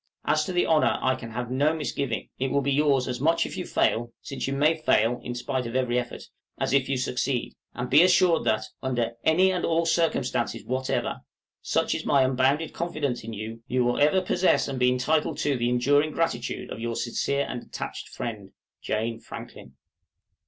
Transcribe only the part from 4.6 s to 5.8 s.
fail in spite of